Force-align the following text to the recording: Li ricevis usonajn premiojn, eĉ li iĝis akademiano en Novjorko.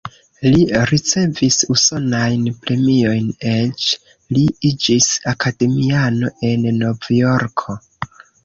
Li 0.45 0.61
ricevis 0.91 1.57
usonajn 1.75 2.47
premiojn, 2.63 3.29
eĉ 3.53 3.85
li 4.39 4.47
iĝis 4.71 5.11
akademiano 5.35 6.33
en 6.51 6.69
Novjorko. 6.83 7.81